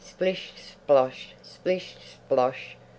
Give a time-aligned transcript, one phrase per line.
[0.03, 0.51] Splish
[0.87, 1.33] Splosh!
[1.43, 2.75] Splish Splosh!